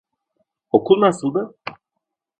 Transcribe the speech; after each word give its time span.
Okul 0.71 1.01
nasıldı? 1.01 1.55